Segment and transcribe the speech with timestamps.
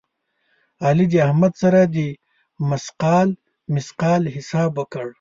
[0.85, 1.97] علي د احمد سره د
[2.69, 3.27] مثقال
[3.75, 5.05] مثقال حساب وکړ.